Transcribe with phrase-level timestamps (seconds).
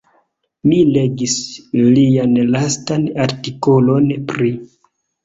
[0.69, 1.35] Mi legis
[1.81, 4.51] lian lastan artikolon pri.